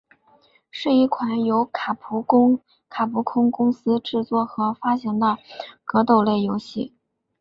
[0.71, 2.57] 是一款由卡普空
[3.51, 5.37] 公司制作和发行的
[5.85, 6.95] 格斗类游戏。